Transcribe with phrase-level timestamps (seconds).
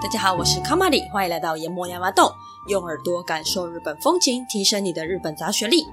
[0.00, 2.32] 大家好，我是卡玛里，欢迎来到研磨亚麻豆，
[2.68, 5.88] 用耳朵感受日本风情，提升你的日本杂学力。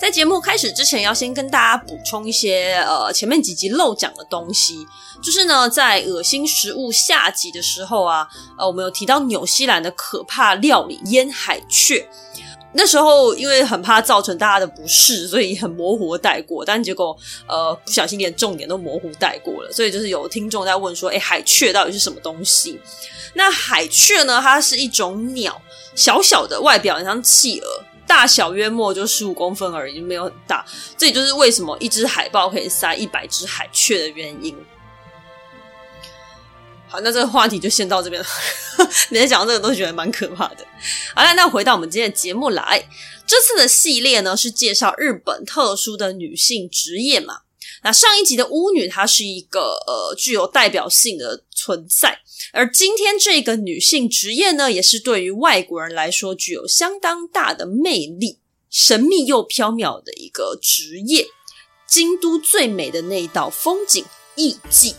[0.00, 4.84] 在节目开始之前，要先跟大家补充一些呃前面几集漏讲的东西，
[5.22, 8.26] 就是呢，在恶心食物下集的时候啊，
[8.58, 12.08] 呃，我们有提到纽西兰的可怕料理腌海雀。
[12.76, 16.64] 那时候因为很怕造成大家的不适，所以很模糊带过。
[16.64, 17.16] 但结果
[17.48, 22.78] 呃不小心连重点都模糊带过了，所以就是有听众在问说：“诶，海雀到底是什么东西？”
[23.34, 25.60] 那海雀呢，它是一种鸟，
[25.94, 27.66] 小小的，外表很像企鹅。
[28.06, 30.64] 大小约莫就十五公分而已，没有很大。
[30.96, 34.56] 这也就是为什么一只海豹可以塞一百只海雀的原因。
[37.02, 38.28] 那这个话题就先到这边了。
[39.10, 40.66] 每次讲到这个都觉得蛮可怕的。
[41.14, 42.88] 好了，那回到我们今天的节目来。
[43.26, 47.40] 这次的系列呢是介绍日本特殊的女性职业嘛。
[47.82, 52.20] 那上一集的巫女，她是一个呃具有代表性的存在。
[52.52, 58.38] 而今天这个女性职业呢，也是对于外国人来说具有相当大的魅力、
[58.70, 61.26] 神秘又飘渺的一个职业。
[61.88, 64.94] 京都最美的那一道风景——艺妓。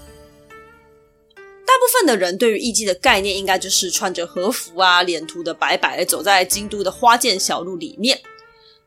[1.78, 8.20] 部分的人对于艺妓的概念，应该就是穿着和服啊，脸涂的白白，走在京都的花见小路里面。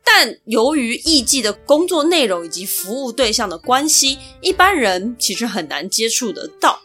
[0.02, 6.80] 但由于艺妓的工作内容以及服务对象的关系，一般人其实很难接触得到。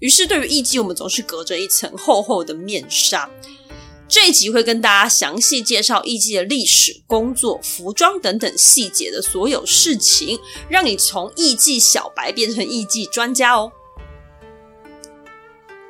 [0.00, 3.30] 于是，对于艺妓，我们总是隔着一层厚厚的面纱。
[4.06, 13.72] 这一集会跟大家详细介绍艺妓的历史、工作、服装等等细节的所有事情，让你从艺妓小白变成艺妓专家哦。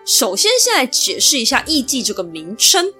[0.04, 2.92] 首先，先来解释一下艺妓这个名称。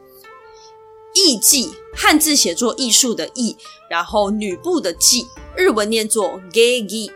[1.15, 3.57] 艺妓，汉字写作艺术的艺，
[3.89, 7.13] 然后女部的妓，日文念作 geigi。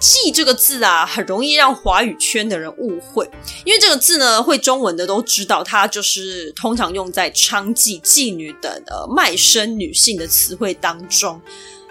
[0.00, 3.28] 妓这个字啊，很容易让华语圈的人误会，
[3.64, 11.40] 因为这个字呢，会中文的都知道，它就是通常用在娼妓、妓女等呃卖身女性的词汇当中。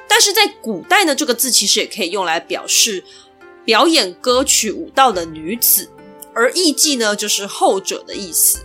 [0.08, 3.04] 但是在古代呢，这个字其实也可以用来表示
[3.66, 5.90] 表演歌曲、舞蹈的女子，
[6.36, 8.60] 而艺妓呢，就是后者的意思。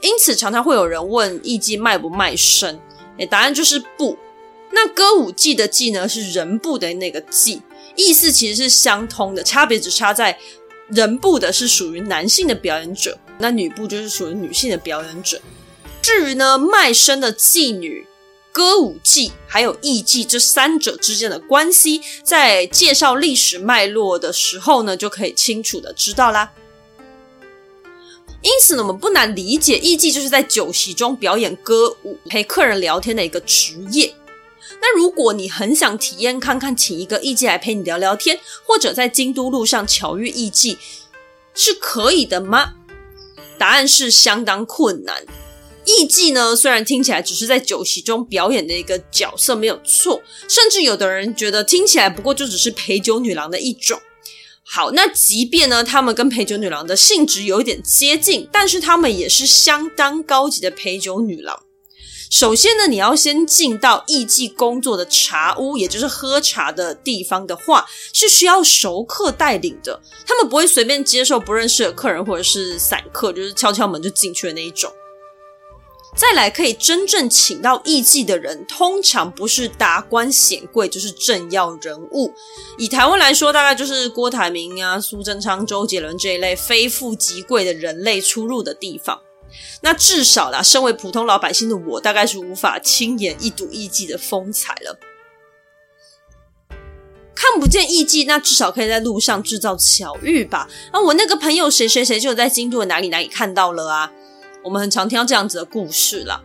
[0.00, 2.80] 因此，常常会有人问艺妓卖不卖身？
[3.18, 4.16] 诶，答案就是不。
[4.70, 7.60] 那歌舞伎的伎呢，是人部的那个伎。
[7.96, 10.38] 意思其实是相通的，差别只差在
[10.88, 15.40] 人部的是属于男性的表演者，那女部就是属于女性的表演者。
[16.00, 18.06] 至于呢，卖身的妓女、
[18.58, 26.50] 歌舞伎还有艺妓这三者之间的关系，在介绍历史脉络的时候呢，就可以清楚的知道啦。
[28.42, 34.12] 因此呢，我们不难理解，艺妓就是在酒席中表演歌舞、陪客人聊天的一个职业。
[34.80, 40.76] 那如果你很想体验看看，请一个艺妓来陪你聊聊天，或者在京都路上巧遇艺妓，
[41.54, 42.72] 是可以的吗？
[43.56, 45.24] 答案是相当困难。
[45.88, 53.98] 艺妓呢，虽然听起来只是在酒席中表演的一个角色，没有错，甚至有的人觉得听起来不过就只是陪酒女郎的一种。
[54.62, 61.58] 好，那即便呢，他们跟陪酒女郎的性质有一点接近，但是他们也是相当高级的陪酒女郎。
[62.30, 69.98] 首先呢，你要先进到艺妓工作的茶屋，也就是喝茶的地方的话，是需要熟客带领的。
[70.26, 74.92] 他们不会随便接受不认识的客人或者是散客，就是敲敲门就进去的那一种。
[76.18, 82.34] 再来，可以真正请到艺妓的人，通常不是达官显贵，就是政要人物。
[82.76, 89.20] 以台湾来说，大概就是郭台铭啊、苏贞昌、周杰伦这一类非富即贵的人类出入的地方。
[89.80, 94.98] 那至少啦，身为普通老百姓的我，大概是无法亲眼一睹艺妓的风采了。
[97.32, 100.68] 看不见艺妓，那至少可以在路上制造巧遇吧？
[100.90, 104.10] 啊，我那个朋友谁谁谁就在京都的哪里哪里看到了啊？
[104.62, 106.42] 我们很常听到这样子的故事啦。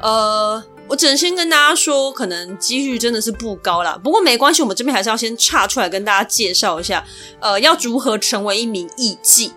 [0.00, 3.98] 呃，我只能先跟大家说，可能几率真的是不高啦。
[4.02, 7.04] 不过没关系，我们这边还是要先岔出来跟大家介绍一下，
[7.40, 9.50] 呃，要如何成为一名艺妓。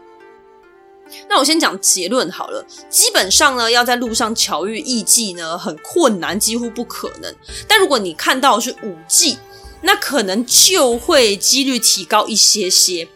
[1.29, 7.33] 那我先讲结论好了，基本上呢，要在路上巧遇艺妓呢，很困难，几乎不可能。
[7.67, 9.37] 但如果你看到是舞妓，
[9.81, 13.07] 那可能就会几率提高一些些。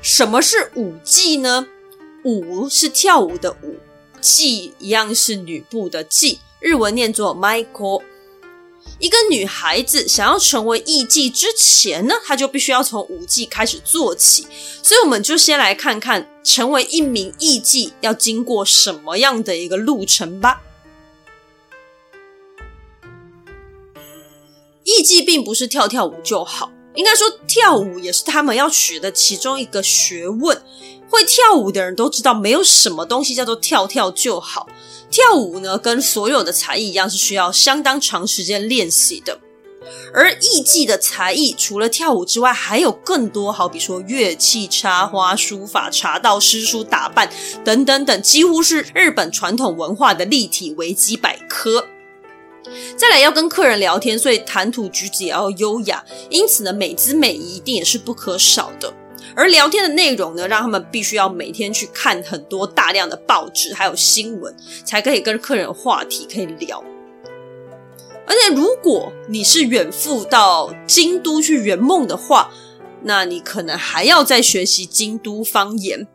[0.00, 1.66] 什么是舞妓呢？
[2.24, 3.76] 舞是跳舞的舞，
[4.20, 8.02] 妓一样是女部的妓，日文念作 Michael。
[8.98, 14.46] 一个女孩子想要成为艺妓之前呢，她就必须要从舞妓开始做起。
[14.82, 20.62] 所以，我们就先来看看成为一名艺妓要经过什么样的一个路程吧。
[24.84, 30.62] 艺妓并不是跳跳舞就好，应该说跳舞也是他们要学的其中一个学问。
[31.08, 34.68] 会跳舞的人都知道，没有什么东西叫做跳跳就好。
[35.10, 39.38] 跳舞呢，跟所有的才艺一样，是需要相当长时间练习的。
[40.14, 47.30] 而艺伎的才艺，除了跳舞之外，还有更多，好比说乐器、插花、书法、茶道、诗书、打扮
[47.62, 51.86] 等等等，几乎是日本传统文化的立体维基百科。
[52.96, 58.92] 再来要跟客人聊天，所以谈吐举止也要优雅，因此呢，美姿美仪一定也是不可少的。
[59.36, 64.54] 而聊天的内容呢，让他们必须要每天去看很多大量的报纸还有新闻，
[64.84, 66.82] 才可以跟客人话题可以聊。
[68.26, 72.50] 而且，如果你是远赴到京都去圆梦的话，
[73.02, 76.06] 那你可能还要再学习京都方言。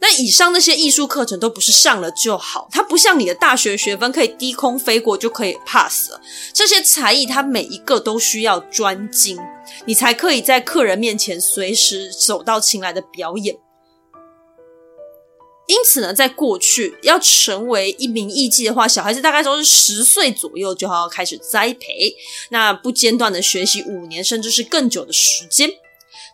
[0.00, 6.20] 那以上那些艺术课程都不是上了就好，它不像你的大学学分可以低空飞过就可以 pass 了。
[6.52, 9.36] 这些才艺，它每一个都需要专精，
[9.86, 13.56] 你才可以在客人面前随时手到擒来的表演。
[15.66, 22.14] 因此呢，在过去要成为一名艺伎的话，小孩子大概都是十岁左右就要开始栽培，
[22.50, 25.68] 那不间断的学习五年甚至是更久的时间。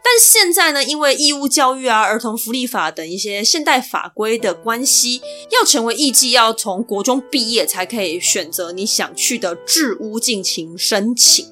[0.05, 11.47] 但现在呢，因为义务教育啊、儿童福利法等一些现代法规的关系，要成为艺伎，要从国中毕业才可以选择你想去的治屋进行申请。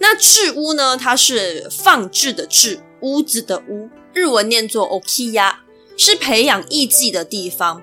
[0.00, 5.54] 那治屋呢，它是放置的置，屋子的屋，日文念作 okiya。
[5.94, 7.82] 是培养艺伎的地方。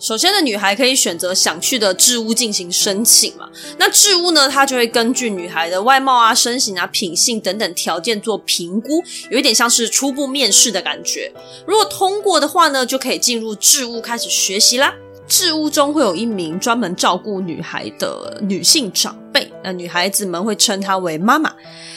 [0.00, 3.46] 首先的女孩可以选择想去的置屋进行申请嘛。
[3.78, 11.30] 那置屋呢，它就会根据女孩的外貌啊、身形啊、品性等等条件做评估，有一点像是初步面试的感觉。
[11.66, 14.94] 如果通过的话呢，就可以进入置屋开始学习啦。
[15.28, 19.16] 置屋中会有一名专门照顾女孩的女性长
[19.62, 21.52] 那女孩子们会称她为妈妈。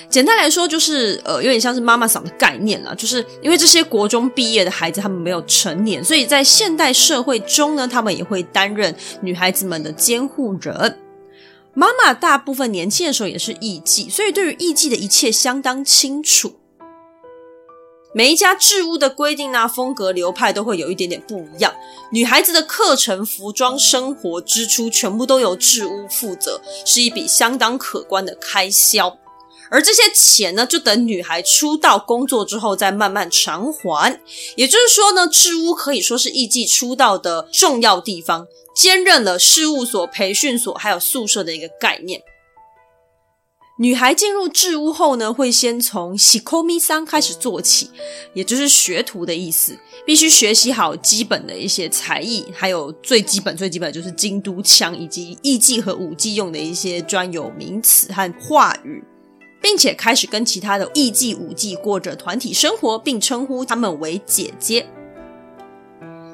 [0.10, 2.96] 简单来说，就是呃，有点像是妈妈桑的概念了。
[2.96, 11.00] 就是因为这些国中毕业的孩子，他们没有成年，所以在现代社会中呢，他们也会担任女孩子们的监护人。
[11.74, 16.54] 妈妈大部分年轻的时候也是艺妓，所以对于艺妓的一切相当清楚。
[18.16, 21.74] 每一家置屋的规定啊、风格流派都会有一点点不一样。
[22.12, 29.18] 女孩子的课程、服装、生活支出全部都由置屋负责，是一笔相当可观的开销。
[29.72, 34.22] 而这些钱呢，就等女孩出道工作之后再慢慢偿还。
[34.56, 38.46] 也就是说呢，置屋可以说是艺伎出道的重要地方，
[38.76, 42.22] 兼任了事务所、培训所还有宿舍的一个概念。
[43.84, 47.90] 女孩进入制屋后呢，会先从喜扣咪桑开始做起，
[48.34, 59.04] 也就是学徒的意思，必须学习好基本的一些才艺，还有最基本、最基本的就是京都腔，以及艺伎和舞伎用的一些专有名词和话语。
[59.62, 64.86] 并且开始跟其他的艺伎、舞伎过着团体生活，并称呼他们为姐姐。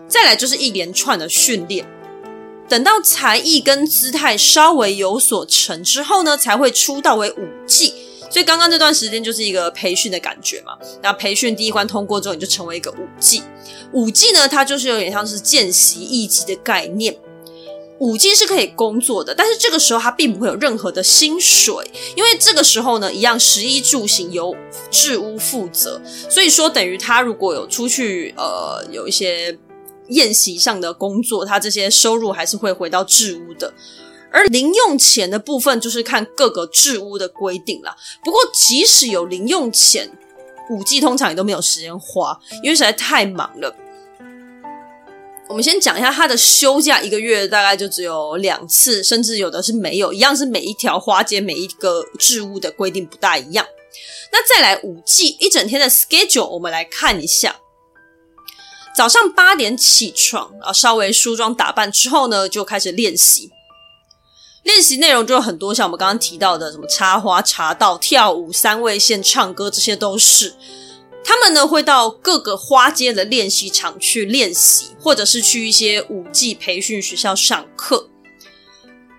[0.08, 1.88] 再来就是一连串的训练，
[2.70, 7.94] 等到才艺跟姿态稍微有所成之后呢，才会出道为舞伎。
[8.32, 10.78] 所以刚刚这段时间就是一个培训的感觉嘛。
[11.02, 13.42] 那培训第一关通过之后，你就成为一个舞伎。
[13.92, 17.18] 舞伎呢，它就是有点像是见习艺伎的概念。
[17.98, 21.76] 舞伎是可以工作的，但是这个时候他并不会有任何的薪水，
[22.16, 24.56] 因为这个时候呢，一样食衣住行由
[24.90, 29.58] 制屋负责，所以说等于他如果有出去呃有一些
[30.10, 33.74] 宴席上的工作，他这些收入还是会回到置屋的。
[34.32, 37.96] 而零用钱的部分就是看各个置屋的规定啦。
[38.24, 40.12] 不过即使有零用钱，
[40.70, 43.76] 五 G 通常也都没有时间花，因为实在太忙了。
[45.48, 53.66] 我们先讲一下他的休假，一个月大概就只有两次，甚至有的是没有，一样是每一条花街、每一个置屋的规定不大一样。
[54.32, 57.56] 那再来五 G 一整天的 schedule，我们来看一下。
[59.00, 63.50] 早上八点起床，啊稍微梳妆打扮之后呢，就开始练习。
[64.64, 70.54] 练习内容就有很多，像我们刚刚提到的什么插花、茶道、跳舞、三味线、唱歌，这些都是。
[71.24, 78.10] 他们呢会到各个花街的练习场去练习，或者是去一些舞技培训学校上课。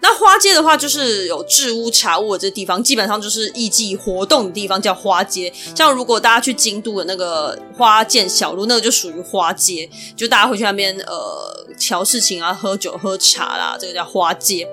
[0.03, 5.53] 那花街的话，就是有置屋、茶屋的这地方，基本上就是艺伎活动的地方，叫花街。
[5.77, 14.67] 像如果大家去京都的那个花见小路，那个就属于花街，就大家会去那边呃瞧事情啊、喝酒喝茶啦，这个叫花街。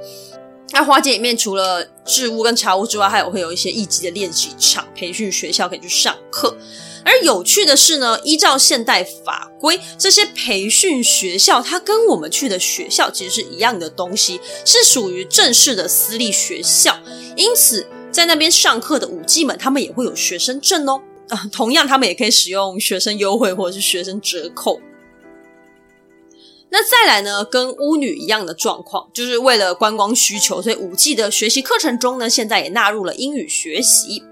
[0.71, 6.55] 那花街里面除了置屋跟茶屋之外，还有会有一些艺伎的练习场、培训学校可以去上课。
[7.03, 16.99] 而有趣的是呢，依照现代法规，这些培训学校它跟我们去的学校其实是一样的东西，是属于正式的私立学校。
[17.35, 21.01] 因此，在那边上课的舞伎们，他们也会有学生证哦。
[21.29, 24.79] 啊，同样他们也可以使用学生优惠或者是学生折扣。
[26.69, 34.23] 那再来呢，跟巫女一样的状况，就是为了观光需求，所以舞伎的学习课程中呢，现在也纳入了英语学习。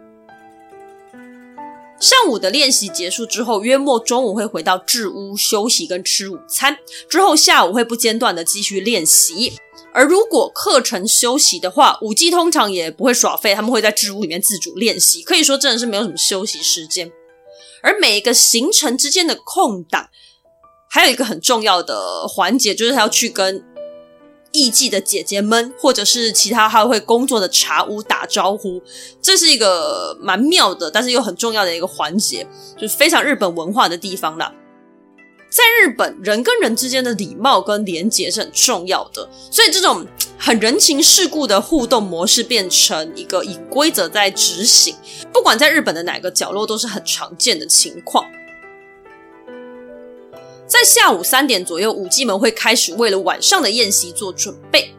[1.99, 6.77] 上午的练习结束之后，约莫中午会回到置屋休息跟吃午餐，
[7.09, 9.53] 之后下午会不间断的继续练习。
[9.93, 17.09] 而如果课程休息的话，舞伎通常也不会耍废，他们会在置屋里面自主练习，可以说真的是没有什么休息时间。
[17.81, 20.09] 而每一个行程之间的空档，
[20.89, 23.63] 还有一个很重要的环节，就是他要去跟
[24.55, 28.81] 艺伎的姐姐们，或者是其他还会工作的茶屋打招呼。
[29.21, 32.47] 这是一个蛮妙的，但是又很重要的一个环节，
[32.77, 34.53] 就是非常日本文化的地方啦。
[35.49, 40.05] 在日本，人跟人之间的礼貌跟连结是很重要的，所以这种
[40.37, 44.95] 很人情世故的互动模式变成一个以规则在执行，
[45.31, 48.25] 不管在日本的哪个角落都是很常见的情况。
[50.67, 54.91] 在下午三点左右，舞伎们会开始为了晚上的宴席做准备。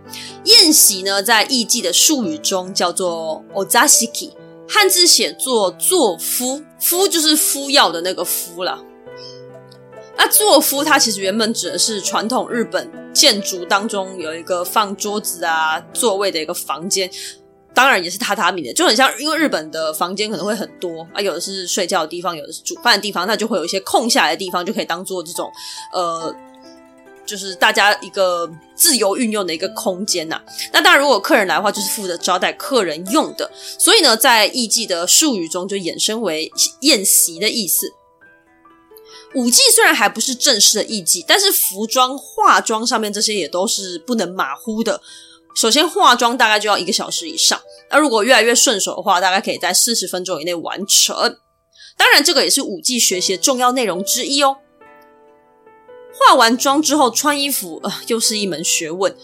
[0.44, 4.30] 宴席呢，在艺伎的术语中叫做 ozashiki，
[4.68, 8.84] 汉字写作座敷，敷就是敷药的那个敷了。
[10.16, 17.10] 那座敷它其实原本指的是传统日本建筑当中有一个放桌子啊、座位的一个房间。
[17.76, 25.52] 当然也是榻榻米的，就很像，因为日本的房间可能会很多啊，有的是睡觉的地方，有的是煮饭的地方，那就会有一些空下来的地方，就可以当做这种
[25.92, 26.34] 呃，
[27.26, 30.40] 就是大家一个自由运用的一个空间呐、
[30.72, 33.50] 那当然，如果客人来的话，就是负责招待客人用的。
[33.78, 37.92] 所以呢，在艺伎的术语中，就衍生为宴席的意思。
[39.34, 45.02] 舞伎虽然还不是正式的艺伎，但是服装、化妆上面这些也都是不能马虎的。
[45.56, 47.58] 首先化妆大概就要一个小时以上，
[47.90, 51.16] 那如果越来越顺手的话，大概可以在四十分钟以内完成。
[51.96, 54.58] 当然，这个也是舞伎学习的重要内容之一哦。
[56.12, 59.16] 化完妆之后穿衣服，呃，又是一门学问。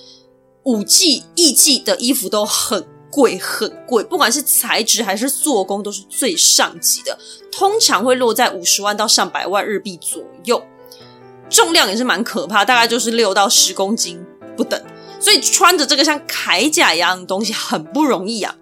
[0.64, 7.18] 舞伎、艺伎的衣服都很贵，很贵，不管是材质还是做工，都是最上级的，
[7.50, 10.62] 通常会落在五十万到上百万日币左右。
[11.50, 14.24] 重量也是蛮可怕，大概就是六到十公斤
[14.56, 14.82] 不等。
[15.22, 18.56] 所以穿着这个像铠甲一样的东西很不容易啊，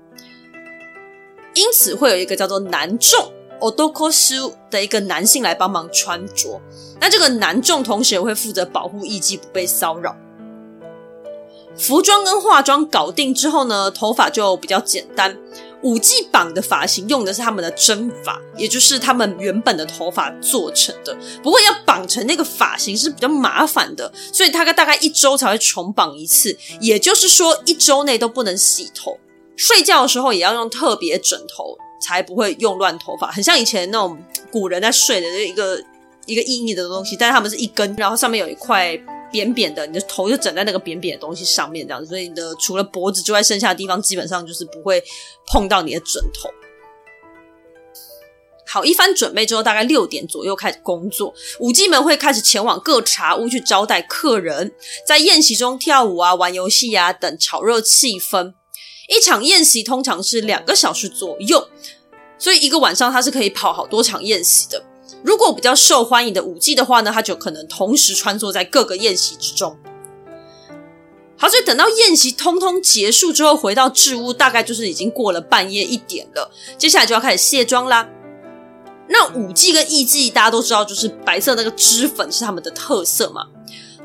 [1.54, 6.60] 因此会有一个叫做男众 odokosu 的一个男性来帮忙穿着。
[7.00, 10.14] 那这个男众同时也会负责保护艺伎不被骚扰。
[11.78, 15.38] 服装跟化妆搞定之后呢，头发就比较简单。
[15.82, 21.16] 五 G 绑的发型用的是他们的真发，也就是他们原本的头发做成的。
[21.42, 26.56] 不过要绑成那个发型是比较麻烦的，所以大概大概一周才会重绑一次。
[26.80, 29.18] 也就是说，一周内都不能洗头，
[29.56, 33.30] 睡觉的时候也要用特别枕头，才不会用乱头发。
[33.30, 34.18] 很像以前那种
[34.50, 35.82] 古人在睡的一个
[36.26, 39.00] 一个硬硬的东西，但是他们是一根，然后上面有一块。
[39.32, 45.02] 扁扁的，你的头就枕在那个扁扁的东西上面，这样子，所以你的除了脖子之外，剩下的地方基本上就是不会
[45.46, 46.48] 碰到你的枕头。
[48.66, 54.72] 好，一番准备之后，大概六点左右开始工作，舞姬们会开始前往各茶屋去招待客人，
[55.04, 58.54] 在宴席中跳舞啊、玩游戏啊等，炒热气氛。
[59.08, 61.68] 一场宴席通常是两个小时左右，
[62.38, 64.84] 所以一个晚上它是可以跑好多场宴席的。
[65.22, 69.76] 如果比较受欢迎的舞伎的话呢，他就可能同时穿梭在各个宴席之中。
[71.36, 76.50] 好，所以等到宴席通通结束之后，回到置屋，大概就是已经过了半夜一点了。
[76.76, 78.06] 接下来就要开始卸妆啦。
[79.08, 83.46] 那舞伎跟艺伎大家都知道，就是白色那个脂粉是他们的特色嘛。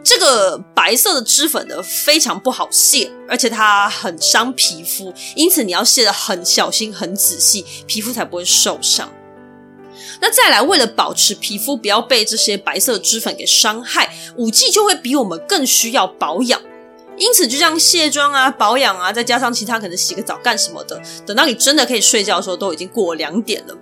[0.01, 9.11] 这个白色的脂粉呢，非常不好卸，而且它很伤皮肤，因此你要卸的很小心、很仔细，皮肤才不会受伤。
[10.21, 16.61] 那再来，为了保持皮肤不要被这些白色脂粉给伤害，五 G 就会比我们更需要保养。
[17.17, 23.77] 因此，就像卸妆啊、保养啊，再加上其他可能洗个澡干什么的，等到你真的可以睡觉的时候，都已经过两点了。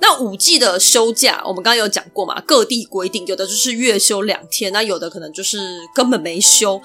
[0.00, 5.58] 那五 G 的休假，我们刚刚有讲过嘛，各地规定，有的就是月休两天，那有的可能就是
[5.94, 6.80] 根本没休。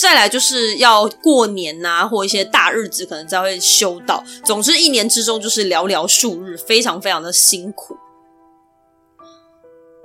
[0.00, 4.22] 再来就是要过年呐、或一些大日子，可能才会修到。
[4.44, 7.96] 总之，一年之中就是寥寥数日，非常非常的辛苦。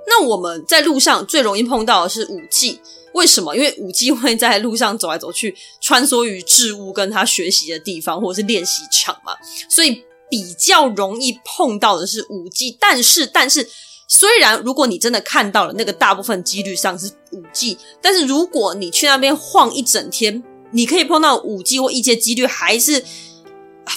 [0.06, 2.80] 那我们在路上最容易碰到的是舞伎，
[3.14, 3.56] 为什么？
[3.56, 9.32] 因为舞伎会在路上走来走去，穿梭于置物跟他学习的地方或者是练习场嘛，
[9.68, 12.76] 所以比较容易碰到的是舞伎。
[12.78, 13.68] 但是，但是，
[14.06, 17.10] 虽然如果你真的看到了，那个大部分几率上是
[17.54, 20.42] 舞伎，但是如果你去那边晃一整天，
[20.72, 23.04] 你可以碰到五 G 或一些几率还是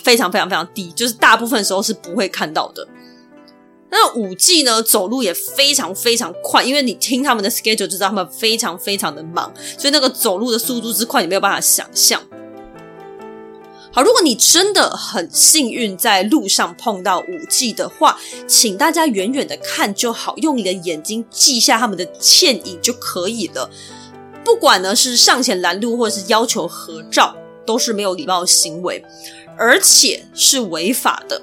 [0.03, 2.87] 非常非常非常低，就是大部分时候是不会看到的。
[3.89, 12.21] 那五 G 呢，走路也非常非常快，因为你听他们的 schedule 就知道他们非常非常的忙，所以那个走路的速度之快，你没有办法想象。
[13.97, 23.71] 好，如果你真的很幸运在路上碰到五 G 的话，请大家远远的看就好，用你的眼睛记下他们的倩影就可以了。
[24.45, 27.35] 不管呢是上前拦路，或是要求合照，
[27.65, 29.03] 都是没有礼貌的行为，
[29.57, 31.41] 而且是违法的。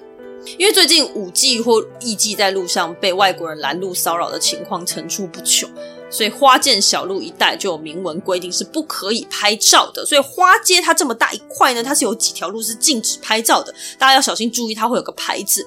[0.56, 5.68] 因为最近五 G 或艺伎在路上被外国人拦路骚扰的情况层出不穷，
[6.14, 10.06] 所以花见小路一带就有明文规定是不可以拍照的。
[10.06, 15.66] 所以花街它这么大一块呢，它是有几条路是禁止拍照的，大家要小心注意，它会有个牌子。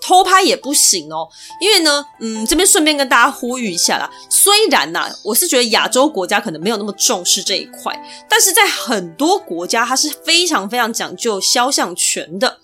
[0.00, 1.28] 偷拍也不行哦，
[1.60, 4.08] 因为呢，嗯，这边顺便跟大家呼吁一下啦。
[4.30, 7.94] 虽然呐，我是觉得亚洲国家可能没有那么重视这一块，
[8.28, 12.58] 但是在很多国家，它是非常非常讲究肖像权的。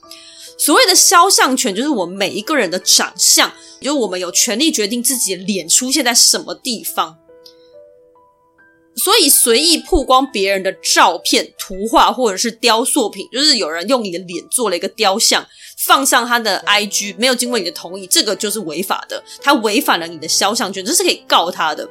[0.56, 3.52] 所谓的肖像权，就是我们每一个人的长相，
[3.84, 7.18] 就我们有权利决定自己的脸出现在什么地方。
[8.96, 15.44] 所以随意曝光别人的照片、图画或者是雕塑品，就是有人用你的脸做了一个雕像，
[15.84, 21.88] 放上他的 IG，没有经过你的同意，这个就是违法的，他违反了你的肖像权，这是可以告他的。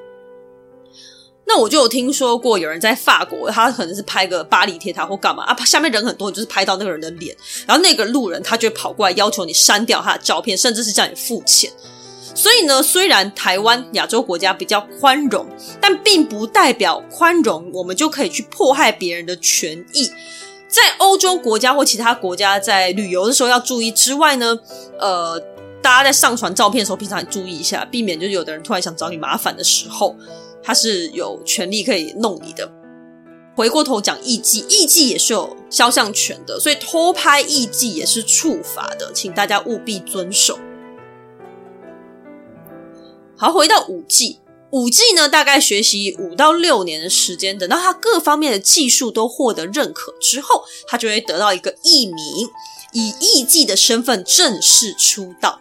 [1.45, 7.35] 那我就有听说过有人在法国，他可能是拍个巴黎铁塔或干嘛啊，下面人很多，就是拍到那个人的脸，
[7.67, 11.71] 然后那个路人他就跑过来要求你删掉他的照片，甚至是叫你付钱。
[12.33, 15.45] 所以呢，虽然台湾亚洲国家比较宽容，
[15.79, 20.09] 但并不代表宽容我们就可以去迫害别人的权益。
[20.67, 24.57] 在欧洲国家或其他国家在旅游的时候要注意之外呢，
[24.97, 25.39] 呃，
[25.83, 30.15] 大家在上传照片的时候，平常也注意一下，避免就是有的人突然想找你麻烦的时候。
[30.63, 32.71] 他是有权利可以弄你的。
[33.55, 40.57] 回过头讲艺伎，艺伎也是有肖像权的，所以偷拍艺伎也是处罚的，请大家务必遵守。
[43.35, 44.39] 好，回到舞伎，
[44.71, 52.49] 舞伎呢，大概学习五到六年的时间，等到他各方面的技术都获得认可之后，他就会得到一个艺名，
[52.93, 55.59] 以艺伎的身份正式出道。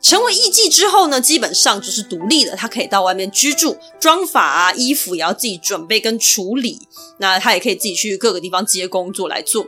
[0.00, 6.80] 成为艺妓之后呢，基本上就是独立的，她可以到外面居住，妆法啊、衣服也要自己准备跟处理。
[7.18, 9.66] 那她也可以自己去各个地方接工作来做，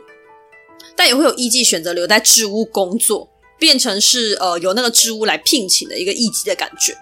[0.95, 6.97] 但也会有艺妓选择留在置屋工作，变成是呃由那个置屋来聘请的一个艺妓的感觉。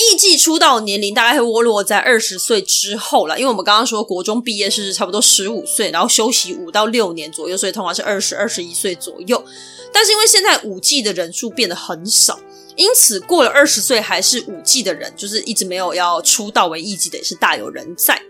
[0.00, 9.44] 艺伎出道年龄大概会窝落在二十岁之后了，因为我们刚刚说国中毕业是差不多十五岁，然后休息五到六年左右，所以通常是二十二十一岁左右。
[9.92, 12.38] 但是因为现在五 G 的人数变得很少，
[12.76, 18.22] 因此过了二十岁还是五 G 的人，就是一直没有要出道为艺伎的，也是大有人在。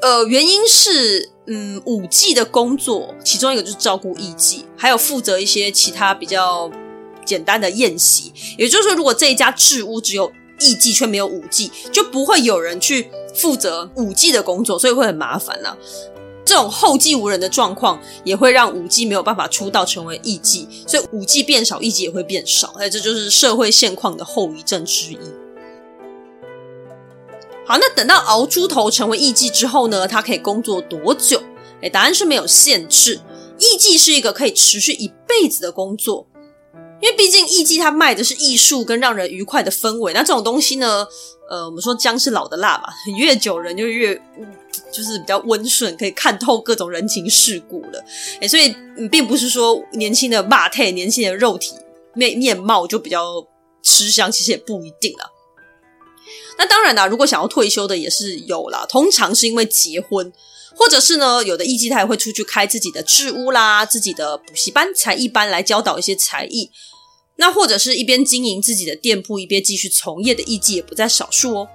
[0.00, 6.70] 呃，原因是，嗯，五 G 的工作其中一个就是照顾艺伎，还有负责一些其他比较
[7.24, 8.32] 简单的宴席。
[8.58, 10.30] 也就是说，如果这一家置屋只有
[10.64, 15.76] 艺伎却没有舞伎，就不会有人去负责舞伎的工作，所以会很麻烦啦。
[16.44, 22.74] 这种后继无人的状况，也会让舞伎没有办法出道成为艺伎，所以舞伎变少，艺伎也会变少。
[22.78, 25.18] 哎，这就是社会现况的后遗症之一。
[27.66, 30.06] 好，那等到熬出头成为艺伎之后呢？
[30.06, 31.42] 他可以工作多久？
[31.82, 33.20] 哎，答案是没有限制。
[33.58, 36.26] 艺伎是一个可以持续一辈子的工作。
[37.04, 41.06] 因为毕竟艺伎它卖的是艺术跟让人愉快的氛围，那这种东西呢，
[41.50, 42.88] 呃，我们说姜是老的辣嘛，
[43.18, 44.18] 越久人就越
[44.90, 48.02] 就是比较温顺，可以看透各种人情世故了。
[48.40, 48.74] 诶，所以
[49.12, 51.74] 并不是说年轻的肉体，年轻的肉体
[52.14, 53.46] 面面貌就比较
[53.82, 55.28] 吃香，其实也不一定啊。
[56.56, 60.32] 那当然啦，如果想要退休的也是有啦，通常是因为结婚，
[60.74, 66.70] 或者是呢，有的艺伎他也会出去开自己的置屋啦，自己的补习班、才艺班来教导一些才艺。
[67.36, 71.68] 那或者是一边经营自己的店铺，一边继续从业的艺伎也不在少数哦。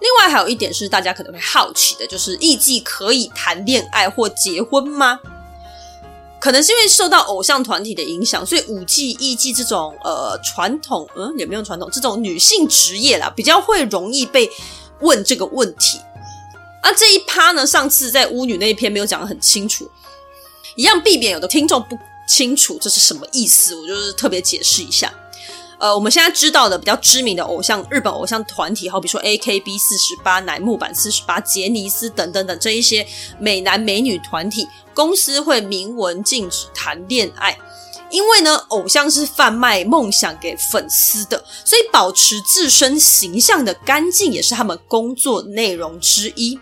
[0.00, 5.18] 另外还有一点是大家可能会好奇的，就是艺伎可以谈恋爱或结婚吗？
[6.38, 14.50] 可能是因为受到偶像团体的影响，所以舞伎、艺伎这种呃传统，嗯，也没有传统这种女性职业啦，比较会容易被
[15.00, 15.98] 问这个问题。
[16.82, 19.90] 啊，这一趴呢，上次在巫女那一篇没有讲的很清楚，
[20.76, 21.98] 一样避免有的听众不。
[22.30, 25.12] 清楚这是什么意思，我就是特别解释一下。
[25.80, 33.04] 呃，我们现在知道的比较知名的偶像，日本偶像团体，好比说 AKB 四十八、乃木坂四十八、杰尼斯等等等这一些
[33.40, 37.58] 美男美女团体，公司会明文禁止谈恋爱，
[38.10, 46.60] 因为呢，偶像是贩卖梦想给粉丝的，所以保持自身形象的干净也是他们工作内容之一。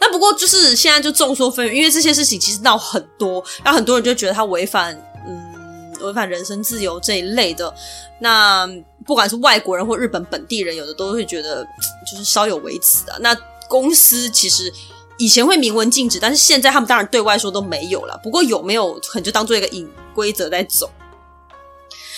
[0.00, 4.94] 那不过就是现在就众说纷纭，因为这些事情其实闹很多，然后很多人就觉得他违反，
[5.26, 5.60] 嗯。
[6.00, 7.70] 违反人身自由这一类的，
[8.20, 8.66] 那
[9.04, 11.62] 不管是外国人或日本本地人，有的都会觉得
[12.10, 13.18] 就是稍有微词的。
[13.20, 13.36] 那
[13.68, 14.72] 公司其实
[15.18, 18.18] 以前会明文禁止，但是现在他们当然对外说都没有了。
[18.22, 20.90] 不过有没有可能就当做一个隐规则在走？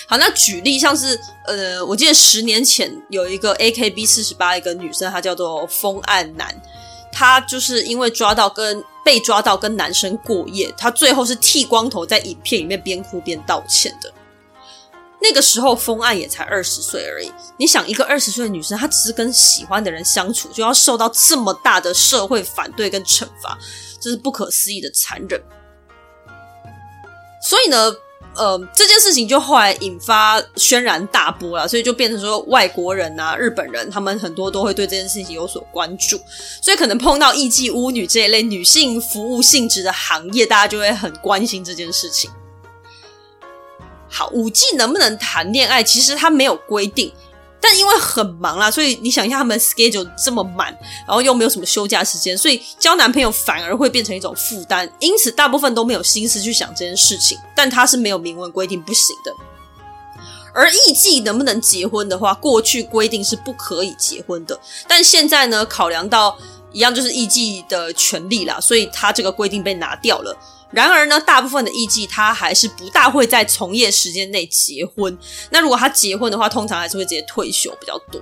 [0.06, 1.18] 好，那举例像是
[1.48, 6.54] 呃，我记得十年前有一个 AKB 四十八一个女生，她叫做风岸南。
[7.12, 14.12] 他就是因为抓到跟被抓到跟男生过夜，他最后是剃光头，在影片里面边哭边道歉的。
[15.20, 17.30] 那个时候，封岸也才二十岁而已。
[17.56, 23.56] 你想，一个二十岁的女生，她只是跟喜欢的人相处，就要受到这么大的社会反对跟惩罚，
[24.00, 25.40] 这是不可思议的残忍。
[27.40, 27.92] 所以呢，
[28.34, 36.18] 呃，这件事情就后来引发轩然大波了，所以就变成说外国人啊、日本人，他们很多都会对这件事情有所关注，
[36.62, 42.30] 所以可能碰到艺妓巫女这一类女性服务性质的行业，大家就会很关心这件事情。
[44.08, 45.82] 好，五 G 能不能谈恋爱？
[45.82, 47.12] 其实它没有规定。
[47.64, 54.90] 但因为很忙啦，所以你想一下，他们 schedule 这么满，然后又没有什么休假时间，所以交男朋友反而会变成一种负担。
[54.98, 57.38] 因此，大部分都没有心思去想这件事情。
[57.54, 59.32] 但他是没有明文规定不行的。
[60.52, 64.58] 而艺妓能不能结婚的话，过去规定是不可以结婚的。
[64.88, 66.36] 但现在呢，考量到
[66.72, 70.36] 一样就是艺妓的权利啦，所以他这个规定被拿掉了。
[70.72, 75.16] 然而呢，大部分的艺妓他还是不大会在从业时间内结婚。
[75.50, 78.20] 那如果他结婚的话，通常还是会直接退休比较多。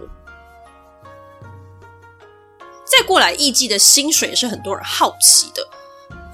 [2.84, 5.68] 再过来，艺妓的薪水是很多人好奇的。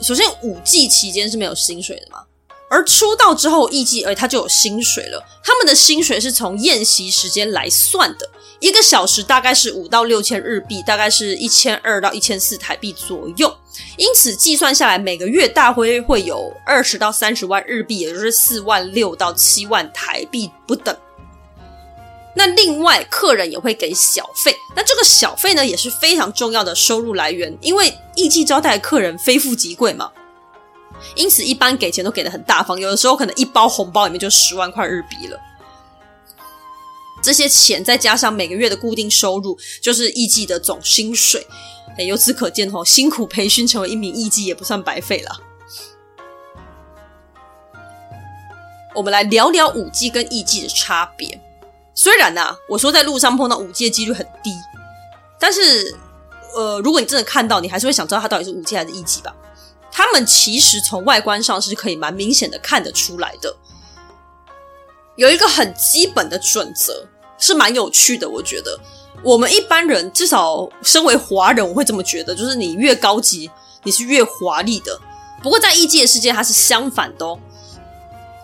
[0.00, 2.24] 首先，舞妓期间是没有薪水的嘛，
[2.70, 5.22] 而出道之后，艺妓，而他就有薪水了。
[5.44, 13.54] 他们的薪水是从宴席时间来算的，一个小时大概是五到六千日币，大概是一千二到一千四台币左右。
[13.98, 20.96] 因此计算下来，每个月大约会有二十到三十万日币，也就是四万六到七万台币不等。
[22.34, 30.10] 那另外，客人也会给小费，那这个小费呢也是非常重要的收入来源，因为艺妓招待客人非富即贵嘛，
[31.14, 35.40] 因此一般给钱都给的很大方，有的时候可能一包红包里面就十万块日币了。
[37.22, 41.46] 这些钱再加上每个月的固定收入，就是艺妓的总薪水。
[41.98, 45.40] 由此可见，吼，辛苦培训成为一名艺妓也不算白费了。
[48.94, 51.40] 我们来聊聊舞妓跟艺妓的差别。
[51.94, 54.50] 虽然呐，我说在路上碰到舞妓的几率很低，
[55.40, 55.96] 但是，
[56.54, 59.34] 呃，如果你真的看到，你还是会想知道他到底是舞妓还是艺妓吧？
[59.90, 63.56] 他们其实从外观上是可以蛮明显的看得出来的。
[65.16, 67.06] 有一个很基本的准则，
[67.38, 68.78] 是蛮有趣的，我觉得。
[69.22, 73.50] 我们一般人至少身为华人，我会这么觉得，就是你越高级，
[73.82, 75.00] 你是越华丽的。
[75.42, 77.38] 不过在艺界世界，它是相反的哦。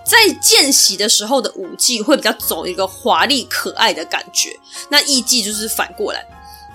[0.04, 4.58] 在见习的时候的舞技会比较走一个华丽可爱的感觉，
[4.88, 6.26] 那艺妓就是反过来。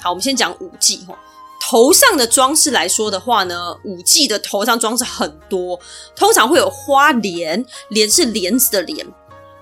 [0.01, 1.17] 好，我们先讲舞技哈。
[1.59, 5.77] 头上的装饰来说的话呢，舞技的头上装饰很多，
[6.15, 9.05] 通常会有花帘，帘是帘子的帘。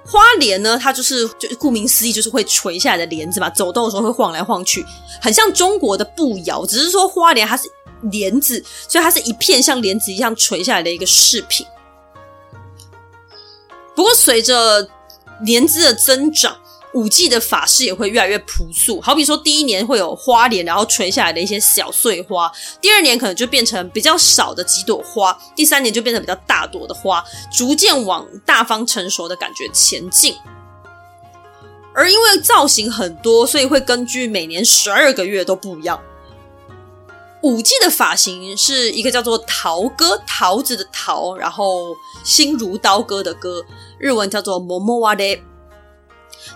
[0.05, 4.85] 花莲呢，它就是就顾名思义，就是会垂下来的帘子嘛，走动的时候会晃来晃去，
[5.19, 7.67] 很像中国的步摇，只是说花莲它是
[8.11, 11.65] 帘子，所以它是一片像帘子一样垂下来的一个饰品。
[13.95, 14.87] 不过随着
[15.43, 16.55] 年资的增长，
[16.94, 30.34] 舞妓的发饰也会越来越朴素，好比说第一年会有花帘，然后垂下来的一些小碎花；第二年可能就变成比较少的几朵花；第三年就变成比较大朵的花，逐渐往大方成熟的感觉前进。
[31.94, 36.00] 而因为造型很多，所以会根据每年十二个月都不一样。
[37.42, 41.94] 舞妓的发型是一个叫做桃割，桃子的桃，然后
[42.24, 43.64] 心如刀割的割，
[43.98, 45.40] 日文叫做モモワレ。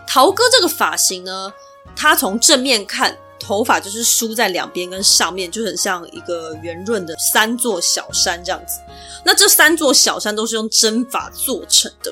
[0.10, 1.54] 桃哥这个发型呢，
[1.96, 8.82] 他从正面看，头发就是梳在两边跟上面，就很像一个圆润的三座小山这样子。
[9.24, 12.12] 那这三座小山都是用针法做成的。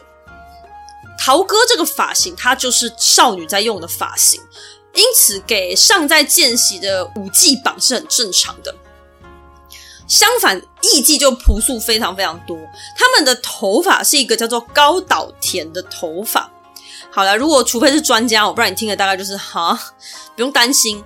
[1.17, 4.39] 桃哥这个发型，它就是少女在用的发型，
[4.93, 8.75] 因此给尚在见习的舞妓绑是很正常的。
[10.07, 12.55] 相反，艺妓就朴素非常非常多。
[12.95, 16.51] 他们的头发是一个叫做高岛田的头发。
[17.17, 19.73] 好了，如果除非是专家，我不然你听的大概就是哈，
[20.35, 21.03] 不用担心，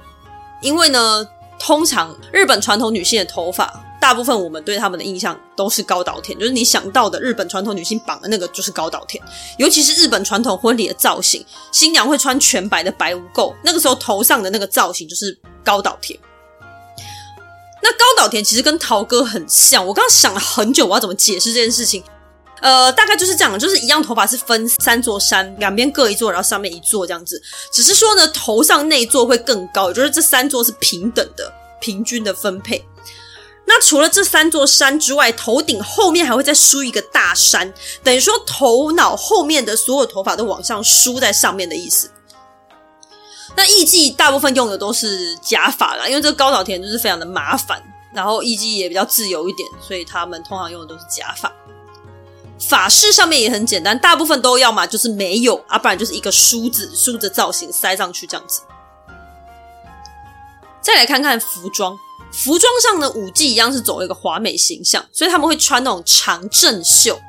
[0.62, 1.26] 因为呢，
[1.58, 3.82] 通常日本传统女性的头发。
[4.02, 9.24] 大部分我们对他们的印象都是高岛田，就是你想到的日本传统女性绑的那个就是高岛田，
[9.58, 16.20] 尤其是日本传统婚礼的造型，新娘会穿全白的白无垢，那个时候头上的那个造型就是高岛田。
[17.82, 22.04] 那高岛田其实跟桃哥很像，我刚刚想了很久，我要怎么解释这件事情？
[22.62, 27.42] 呃，大概就是这样，就是一样头发是分三座山，两边各一座，然后上面一座这样子，
[27.74, 32.86] 只是说呢，头上那一座会更高，也就是这三座是平等的，平均的分配。
[33.66, 42.12] 那除了这三座山之外，头顶后面还会再梳一个大山，等于说头脑后面的所有头发都往上梳在上面的意思。
[43.56, 47.82] 那艺妓大部分用的都是假发啦，因为这个高岛田就是非常的麻烦，
[48.14, 51.52] 然后艺妓也比较自由一点，所以他们通常用的都是假发。
[52.68, 58.62] 法式上面也很简单，大部分都要嘛就是没有，啊不然就是一个梳子梳着造型塞上去这样子。
[60.82, 61.98] 再来看看服装。
[62.32, 67.20] 服装上的，舞伎一样是走一个华美形象，所以他们会穿那种长正袖。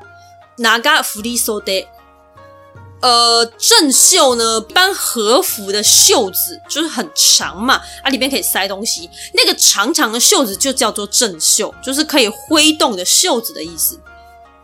[0.57, 1.61] 长振袖，
[3.01, 9.09] 呃，正袖呢，般和服的袖子就是很长嘛，啊，里面可以塞东西。
[9.33, 13.99] 那个长长的袖子就叫做正袖，就是可以挥动的袖子的意思。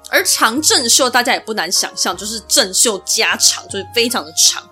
[0.10, 4.64] 而长正袖大家也不难想象，就是正袖加长，就是非常的长。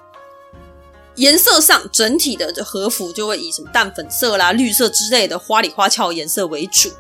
[1.16, 6.92] 颜色上，整体的和服就会以什么淡粉色啦、绿色之类的花里花俏颜色为主。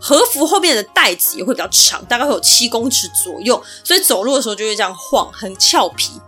[0.00, 6.20] 和服后面的带子也会比较长，大概会有七公尺左右，所以走路的时候就会这样晃，很俏皮。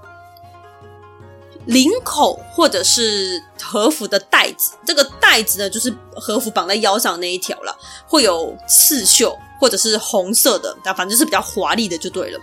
[1.67, 12.38] 领口或者是和服的带子，这个带子呢，就是和服绑在腰上那一条了，会有刺绣或者是红色的，那反正是比较华丽的就对了。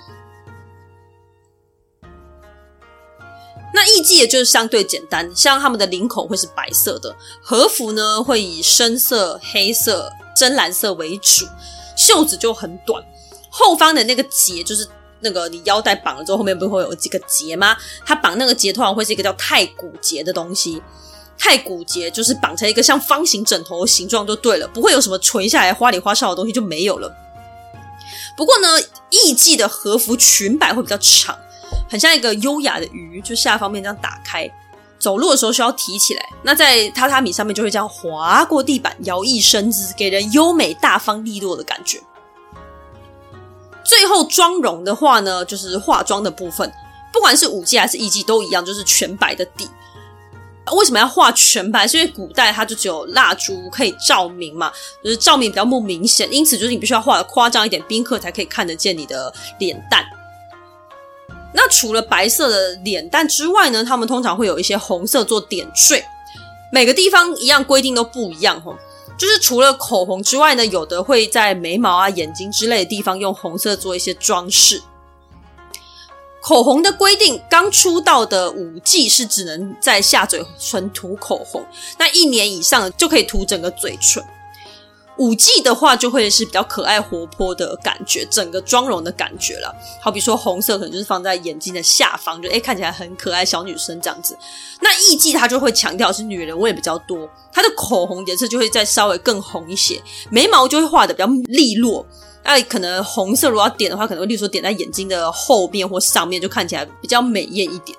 [3.72, 11.46] 那艺妓也就是相对简单，像他们的领口会是白色的，和服呢会以深色、黑色、深蓝色为主，
[11.96, 13.04] 袖子就很短，
[13.52, 14.88] 后方的那个结就是
[15.20, 17.78] 那个你腰带绑了之后，后面不会有几个结吗？
[18.04, 20.82] 它绑那个结通常会是一个叫太古结的东西，
[21.44, 27.12] 太骨节就是绑成一个像方形枕头的形状就对了，不会有什么垂下来花里花哨的东西就没有了。
[28.38, 31.36] 不过呢，艺妓的和服裙摆会比较长。
[31.90, 34.48] 很像一个优雅的鱼，就下方面这样打开，
[35.00, 36.24] 走路的时候需要提起来。
[36.44, 42.00] 那在榻榻米上面就会这样滑过地板，摇曳身姿，给人优美、大方、利落的感觉。
[43.84, 46.72] 最后妆容的话呢，就是化妆的部分，
[47.12, 49.68] 不管是舞妓还是艺妓都一样，就是全白的底。
[50.74, 51.88] 为什么要画全白？
[51.88, 54.72] 是因为古代它就只有蜡烛可以照明嘛，
[55.04, 60.06] 就是照明比较不明显，因此就是你必须要画的夸张一点，宾客才可以看得见你的脸蛋。
[61.54, 66.06] 那除了白色的脸蛋之外呢，他们通常会有一些红色做点缀，
[66.72, 68.78] 每个地方一样规定都不一样吼。
[69.18, 74.82] 就是除了口红之外呢，有的会在眉毛啊、眼睛之类的地方用红色做一些装饰。
[76.42, 81.64] 口红的规定，刚出道的五季是只能在下嘴唇涂口红，
[82.00, 84.24] 那一年以上就可以涂整个嘴唇。
[85.18, 89.76] 五季的话，就会是比较可爱活泼的感觉，整个妆容的感觉了。
[90.02, 94.36] 好比说红色，可能就是放在眼睛的下方，就诶看起来很可爱小女生这样子。
[94.80, 100.02] 那艺伎它就会强调是女人味比较多，它的口红颜色就会再稍微更红一些，
[100.32, 102.04] 眉毛就会画得比较利落。
[102.44, 107.98] 那可能红色如果要点的话，可能会例如说点在眼睛的后面或上面，就看起来比较美艳一点。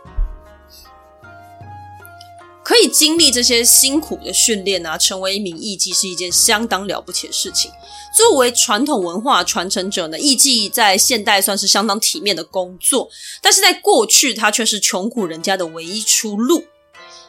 [2.65, 7.71] 可以经历这些辛苦的训练啊，成为一名艺妓是一件相当了不起的事情。
[8.17, 13.11] 作为传统文化传承者呢，艺妓在现代算是相当体面的工作，
[13.43, 16.65] 但是在过去，它却是穷苦人家的唯一出路。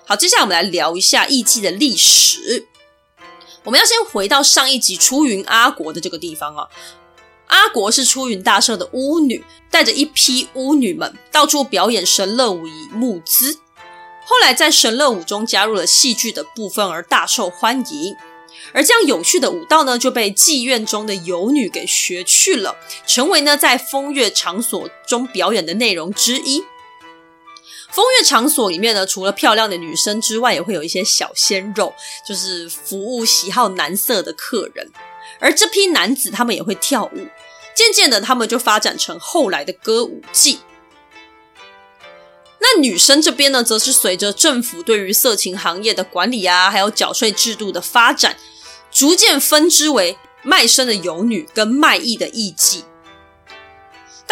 [0.06, 2.68] 好，接下来我们来聊一下艺妓的历史。
[3.64, 6.68] 我们要先回到上一集出云阿国的这个地方啊。
[7.48, 13.60] 阿国是出云大社的巫女，带着一批巫女们到处表演神乐舞以募资。
[14.26, 18.16] 后来在神乐舞中加入了戏剧的部分，而大受欢迎。
[18.72, 26.64] 而这样有趣的舞蹈呢，就被妓院中的游女给学去了，成为呢在风月场所中表演的内容之一。
[27.92, 31.94] 风月场所里面呢，除了漂亮的女生之外，也会有一些小鲜肉，
[32.28, 34.92] 就是服务喜好男色的客人。
[35.40, 37.28] 而这批男子他们也会跳舞，
[37.76, 40.60] 渐渐的他们就发展成后来的歌舞伎。
[42.60, 48.38] 那女生这边呢，则是随着政府对于色情行业的管理啊，还有缴税制度的发展，
[48.90, 52.84] 逐渐分支为卖身的游女跟卖艺的艺妓。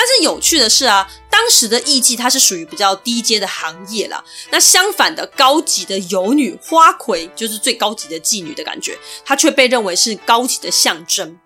[0.01, 4.23] 但是有趣的是啊，当时的艺妓它是属于比较低阶的行业啦。
[4.49, 11.37] 那相反的，高级的游女花魁就是最高级的妓女的感觉，它却被认为是高级的象征。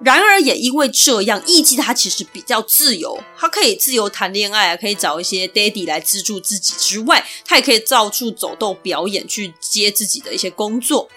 [0.00, 11.08] 然而，也因为这样，艺妓她其实比较自由，她可以自由谈恋爱，可以找一些 daddy 来资助自己之外，她也可以到处走动表演，去接自己的一些工作。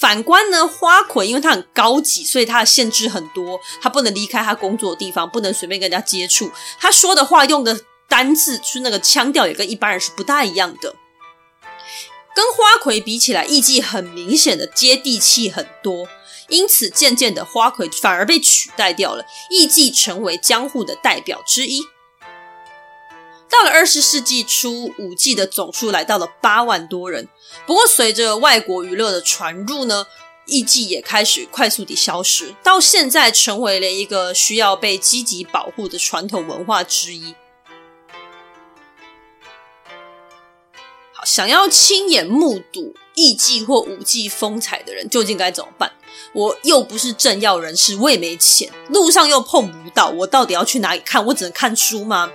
[0.00, 6.50] 反观呢，花魁因为她很高级，所以她的限制很多，她不能离开她工作的地方，不能随便跟人家接触。
[6.80, 10.94] 她说的话用的单字，就是那个腔调，也跟一般人是不大一样的。
[12.34, 16.08] 跟花魁比起来，艺妓很明显的接地气很多。
[16.48, 21.80] 因此，渐渐的，花魁反而被取代掉了，艺妓成为江户的代表之一。
[23.56, 27.28] 到了二十世纪初，舞妓的总数来到了八万多人。
[27.66, 30.08] 不过，随着外国娱乐的传入呢，
[30.46, 37.36] 艺妓也开始快速地消失，到现在成为了一个需要被积极保护的传统文化之一。
[41.12, 45.92] 好，想要亲眼目睹艺妓或舞妓风采的人，究竟该怎么办？
[46.32, 51.24] 我又不是政要人士，我也没钱，路上又碰不到，我到底要去哪里看？
[51.26, 52.32] 我只能看书吗？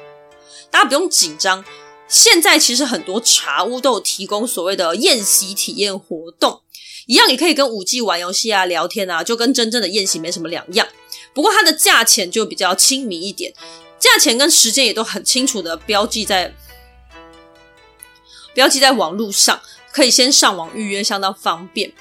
[0.71, 1.63] 大家不用紧张，
[2.07, 6.61] 现在其实很多茶屋都有提供所谓的宴席体验活动，
[7.07, 10.87] 一样也可以跟五 G 玩游戏啊、聊天啊，就跟真正的宴席没什么两样。
[11.33, 13.53] 不过它的价钱就比较亲民一点，
[13.99, 16.55] 价钱跟时间也都很清楚的标记在
[18.53, 21.93] 标记在网络上，可以先上网预约，相当方便。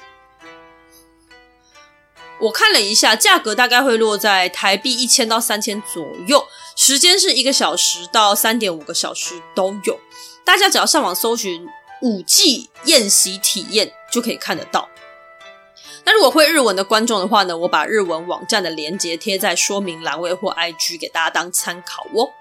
[2.39, 9.99] 我看了一下，价格大概会落在台币一千到三千左右，时间是一个小时到三点五个小时都有。
[10.45, 11.67] 大家只要上网搜寻
[12.01, 14.87] “五 G 宴席体验”就可以看得到。
[16.05, 22.31] 那如果会日文的观众的话呢，我把日文网站的链接贴在说明栏位或 IG 给大家当参考哦。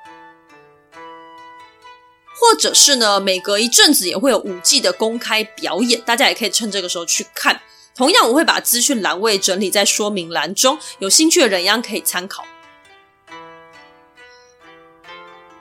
[2.40, 7.60] 或者是呢，每隔一阵子也会有五 G 的公开表演，大家也可以趁这个时候去看。
[7.98, 12.44] 同样，我会把资讯栏位整理在说明栏中，有兴趣的人一样可以参考。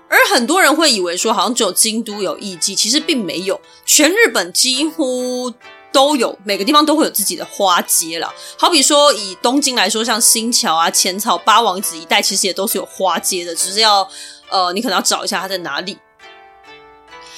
[0.07, 5.51] 而很多人会以为说，好像只有京都有艺妓，其实并没有，全日本几乎
[5.91, 8.31] 都有，每个地方都会有自己的花街啦。
[8.55, 14.07] 好比说，以东京来说，像新桥啊、浅草、八王子一带，其实也都是有花街的，只是要
[14.49, 15.97] 呃，你可能要找一下它在哪里。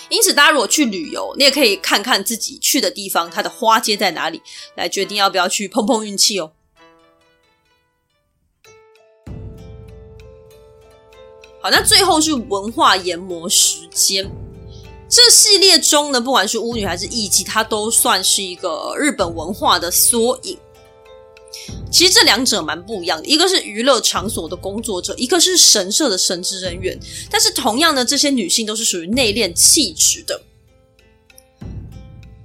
[0.10, 4.42] 因此，大家如果去旅游，你也可以看看自己去的地方，它的花街在哪里，
[4.76, 6.52] 来决定要不要去碰碰运气哦。
[11.62, 14.32] 好，那最后是文化研磨时间。
[15.08, 20.58] 这系列中呢，不管是巫女还是艺妓，它都算是一个日本文化的缩影。
[21.92, 26.98] 其实这两者蛮不一样的，一个是娱乐场所的工作者，一个是神社的神职人员。
[27.30, 30.42] 但是同样呢，这些女性都是属于内敛气质的。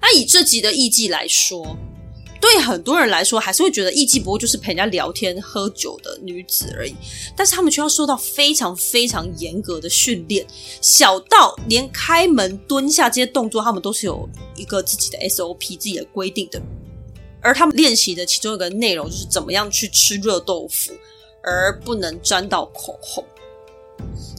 [0.00, 1.76] 那以这集的艺妓来说，
[2.40, 6.94] 对很多人来说，还是会觉得艺妓不过就是陪人家聊天、喝酒的女子而已。
[7.36, 10.46] 但是她们却要受到非常非常严格的训练，
[10.82, 16.60] 小到连开门、蹲下这些动作，她们都是有一个自己的 SOP、自己的规定的。
[17.44, 20.92] 而他们练习的其中一个内容就是怎么样去吃热豆腐，
[21.42, 23.22] 而不能沾到口红，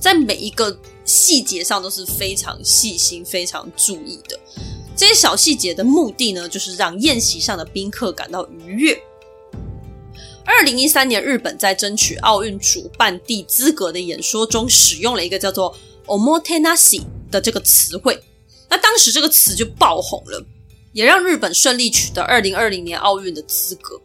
[0.02, 4.40] 在每一个细节上都是非常细心、非常注意的。
[4.98, 9.00] 这些小细节的目的呢，就是让宴席上的宾客感到愉悦。
[10.44, 15.76] 二零一三年，日本在争取奥运主办地资格的演说中，使用了一个叫做
[16.08, 18.20] “omotenashi” 的这个词汇，
[18.70, 20.44] 那当时这个词就爆红了。
[20.96, 24.00] 也让日本顺利取得二零二零年奥运的资格。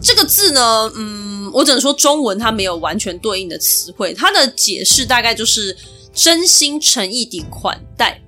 [0.00, 5.76] 这个字呢，嗯，我只能说中文它没有完全对应的词汇，它的解释大概就是
[6.14, 8.22] 真心诚意的款待。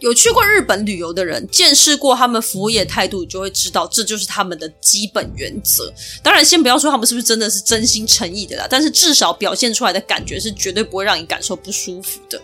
[0.00, 5.90] 有去过日本旅游的人，见识过他们服务业态度，就会知道这就是他们的基本原则。
[6.22, 12.42] 当然，先不要说他们是不是真的是真心诚意的啦，但是至少表现出来的感觉是绝对不会让你感受不舒服的。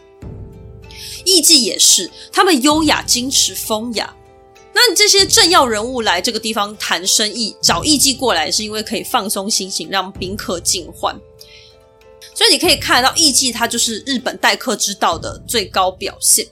[1.27, 4.17] 艺妓也是，他们优雅、矜持、风雅。
[4.83, 11.15] 那这些政要人物来这个地方谈生意，找艺妓过来，是因为可以放松心情，让宾客尽欢。
[12.35, 16.47] 所以你可以看得到，艺妓它就是日本待客之道的最高表现。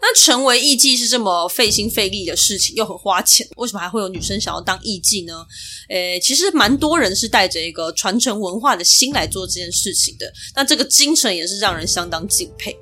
[0.00, 5.44] 那成为艺妓是这么费心费力的事情，又很花钱，为什么还会有女生想要当艺妓呢？
[5.88, 10.32] 诶，其实蛮多人是带着一个传承文化的心来做这件事情的。
[10.54, 12.78] 那这个精神也是让人相当敬佩。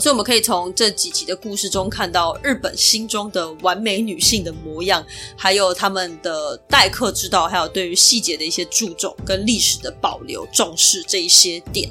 [0.00, 5.04] 所以我们可以从这几集的故事中看到日本心中的完美女性的模样，
[5.36, 11.90] 还有他们的待客之道，还有对于细节的一些注重跟历史的保留重视这一些点。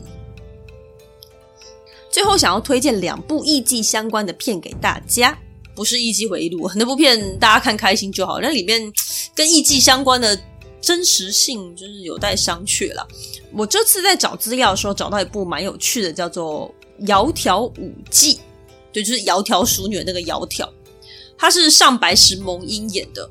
[2.10, 5.38] 最后，想要推荐两部艺伎相关的片给大家，
[5.76, 8.40] 不是《艺伎回忆录》那部片，大家看开心就好。
[8.40, 8.92] 那里面
[9.36, 10.40] 跟艺伎相关的
[10.82, 13.08] 真实性就是有待商榷了。
[13.54, 16.68] 我这次在找资料的时候，找到一部蛮有趣的，叫做
[17.06, 18.36] 《窈窕舞伎》，
[18.92, 20.68] 对，就是窈窕淑女的那个窈窕，
[21.38, 23.30] 它是上白石萌音演的。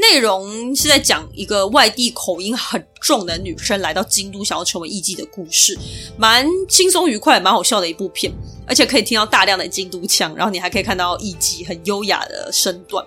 [0.00, 5.76] 内容是在讲一个外地口音很重的女生来到京都，想要成为艺伎的故事，
[6.16, 8.32] 蛮轻松愉快、蛮好笑的一部片，
[8.64, 13.04] 而且可以听到大量的京都腔，然后你还可以看到艺伎很优雅的身段。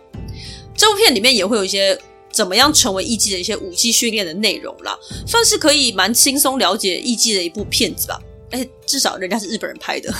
[0.75, 1.97] 这部片里面也会有一些
[2.29, 8.21] 怎么样成为艺伎的一些武技训练的内容啦，算是可以蛮轻松了解艺伎的一部片子吧。
[8.51, 10.13] 哎，至少人家是日本人拍的，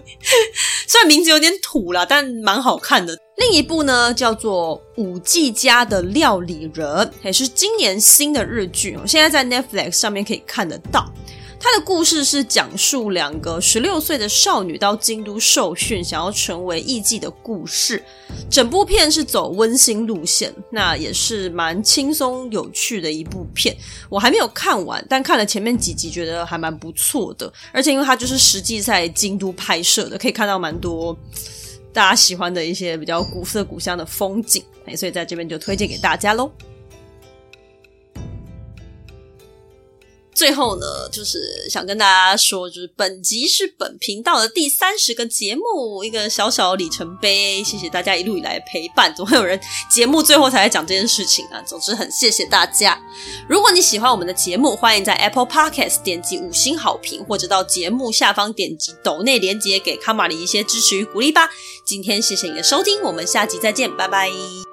[0.86, 3.18] 虽然名字有点土啦，但蛮好看的。
[3.36, 6.86] 另一部呢，叫做《五季家的料理人》，
[7.22, 11.12] 也是今年新的日剧，现在在 Netflix 上面可以看得到。
[11.62, 18.02] 他的故事是讲述两个十六岁的少女到京都受训，想要成为艺伎的故事。
[18.50, 23.76] 整部片是走温馨路线，那也是蛮轻松有趣的一部片。
[24.08, 27.50] 我还没有看完，但看了前面几集，觉得还蛮不错的。
[27.72, 31.16] 而且因为它就是实际在京都拍摄的，可以看到蛮多
[31.92, 34.60] 大家喜欢的一些比较古色古香的风景，
[34.96, 36.50] 所以在这边就推荐给大家喽。
[40.34, 47.62] 最后呢，就是想跟大家说，就是本集是本频道的第三十个节目，一个小小的里程碑。
[47.62, 49.60] 谢谢大家一路以来陪伴，总会有人
[49.90, 51.62] 节目最后才来讲这件事情啊。
[51.66, 52.98] 总之，很谢谢大家。
[53.48, 61.50] 如果你喜欢我们的节目，欢迎在 Apple Podcast 点击五星好评，或者到节目下方点击抖内连接，给卡玛里一些支持与鼓励吧。
[61.84, 64.71] 今天谢谢你的收听，我们下集再见，拜拜。